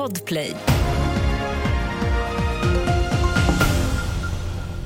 Podplay. 0.00 0.56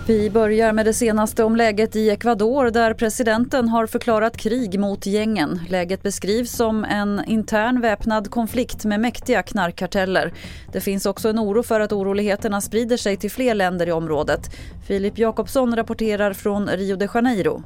Vi 0.07 0.31
börjar 0.31 0.73
med 0.73 0.87
det 0.87 0.95
senaste 0.95 1.45
om 1.45 1.57
läget 1.57 1.97
i 1.97 2.11
Ecuador 2.11 2.71
där 2.71 2.95
presidenten 2.95 3.69
har 3.69 3.87
förklarat 3.87 4.37
krig 4.37 4.81
mot 4.81 5.07
gängen. 5.07 5.61
Läget 5.69 6.03
beskrivs 6.03 6.53
som 6.53 6.85
en 6.85 7.25
intern 7.27 7.81
väpnad 7.81 8.31
konflikt 8.31 8.85
med 8.85 9.01
mäktiga 9.01 9.43
knarkkarteller. 9.43 10.33
Det 10.73 10.81
finns 10.81 11.07
också 11.07 11.29
en 11.29 11.39
oro 11.39 11.63
för 11.63 11.81
att 11.81 11.93
oroligheterna 11.93 12.61
sprider 12.61 12.97
sig 12.97 13.17
till 13.17 13.31
fler 13.31 13.55
länder 13.55 13.87
i 13.87 13.93
området. 13.93 14.41
Filip 14.87 15.19
Jakobsson 15.19 15.77
rapporterar 15.77 16.33
från 16.33 16.69
Rio 16.69 16.97
de 16.97 17.09
Janeiro. 17.15 17.63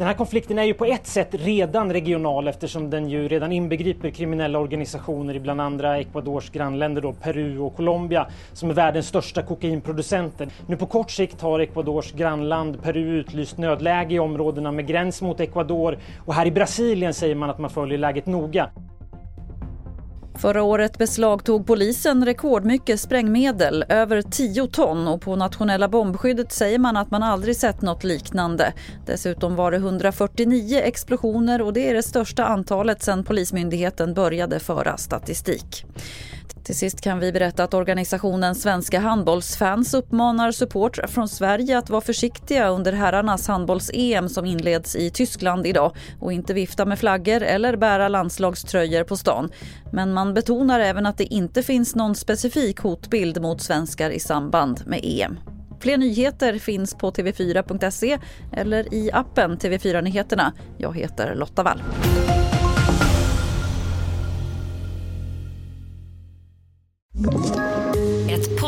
Den 0.00 0.06
här 0.06 0.14
konflikten 0.14 0.58
är 0.58 0.64
ju 0.64 0.74
på 0.74 0.84
ett 0.84 1.06
sätt 1.06 1.28
redan 1.30 1.92
regional 1.92 2.48
eftersom 2.48 2.90
den 2.90 3.08
ju 3.08 3.28
redan 3.28 3.52
inbegriper 3.52 4.10
kriminella 4.10 4.58
organisationer 4.58 5.34
i 5.34 5.40
bland 5.40 5.60
andra 5.60 5.98
Ecuadors 5.98 6.50
grannländer 6.50 7.02
då, 7.02 7.12
Peru 7.12 7.58
och 7.58 7.76
Colombia 7.76 8.26
som 8.52 8.70
är 8.70 8.74
världens 8.74 9.06
största 9.06 9.42
kokainproducenter. 9.42 10.48
Nu 10.66 10.76
på 10.76 10.86
kort 10.86 11.10
sikt 11.10 11.40
har 11.40 11.60
Ecuadors 11.60 12.12
grannland 12.12 12.82
Peru 12.82 13.00
utlyst 13.00 13.58
nödläge 13.58 14.14
i 14.14 14.18
områdena 14.18 14.72
med 14.72 14.86
gräns 14.86 15.22
mot 15.22 15.40
Ecuador 15.40 15.98
och 16.26 16.34
här 16.34 16.46
i 16.46 16.50
Brasilien 16.50 17.14
säger 17.14 17.34
man 17.34 17.50
att 17.50 17.58
man 17.58 17.70
följer 17.70 17.98
läget 17.98 18.26
noga. 18.26 18.70
Förra 20.40 20.62
året 20.62 20.98
beslagtog 20.98 21.66
polisen 21.66 22.24
rekordmycket 22.24 23.00
sprängmedel, 23.00 23.84
över 23.88 24.22
10 24.22 24.66
ton 24.66 25.08
och 25.08 25.20
på 25.20 25.36
nationella 25.36 25.88
bombskyddet 25.88 26.52
säger 26.52 26.78
man 26.78 26.96
att 26.96 27.10
man 27.10 27.22
aldrig 27.22 27.56
sett 27.56 27.82
något 27.82 28.04
liknande. 28.04 28.72
Dessutom 29.06 29.56
var 29.56 29.70
det 29.70 29.76
149 29.76 30.80
explosioner 30.84 31.62
och 31.62 31.72
det 31.72 31.88
är 31.88 31.94
det 31.94 32.02
största 32.02 32.44
antalet 32.44 33.02
sedan 33.02 33.24
Polismyndigheten 33.24 34.14
började 34.14 34.60
föra 34.60 34.96
statistik. 34.96 35.84
Till 36.70 36.78
sist 36.78 37.00
kan 37.00 37.18
vi 37.18 37.32
berätta 37.32 37.64
att 37.64 37.74
organisationen 37.74 38.54
Svenska 38.54 39.00
handbollsfans 39.00 39.94
uppmanar 39.94 40.52
support 40.52 40.98
från 41.08 41.28
Sverige 41.28 41.78
att 41.78 41.90
vara 41.90 42.00
försiktiga 42.00 42.68
under 42.68 42.92
herrarnas 42.92 43.48
handbolls-EM 43.48 44.28
som 44.28 44.46
inleds 44.46 44.96
i 44.96 45.10
Tyskland 45.10 45.66
idag 45.66 45.96
och 46.20 46.32
inte 46.32 46.54
vifta 46.54 46.84
med 46.84 46.98
flaggor 46.98 47.42
eller 47.42 47.76
bära 47.76 48.08
landslagströjor 48.08 49.04
på 49.04 49.16
stan. 49.16 49.50
Men 49.92 50.12
man 50.12 50.34
betonar 50.34 50.80
även 50.80 51.06
att 51.06 51.18
det 51.18 51.24
inte 51.24 51.62
finns 51.62 51.94
någon 51.94 52.14
specifik 52.14 52.78
hotbild 52.78 53.42
mot 53.42 53.60
svenskar 53.60 54.10
i 54.10 54.20
samband 54.20 54.82
med 54.86 55.00
EM. 55.02 55.38
Fler 55.80 55.96
nyheter 55.96 56.58
finns 56.58 56.94
på 56.94 57.10
tv4.se 57.10 58.18
eller 58.52 58.94
i 58.94 59.10
appen 59.12 59.58
TV4 59.58 60.02
Nyheterna. 60.02 60.52
Jag 60.78 60.96
heter 60.96 61.34
Lotta 61.34 61.62
Wall. 61.62 61.82